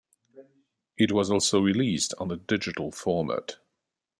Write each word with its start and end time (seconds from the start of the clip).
It 0.97 1.11
was 1.11 1.29
also 1.29 1.59
released 1.59 2.15
on 2.17 2.29
the 2.29 2.35
digital 2.37 2.91
format. 2.91 3.57